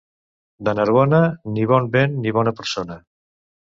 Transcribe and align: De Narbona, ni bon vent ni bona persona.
De 0.69 0.73
Narbona, 0.77 1.19
ni 1.57 1.67
bon 1.73 1.91
vent 1.97 2.17
ni 2.25 2.33
bona 2.39 2.57
persona. 2.63 2.99